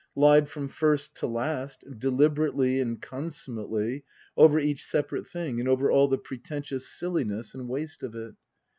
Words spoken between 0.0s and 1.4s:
Lied from first to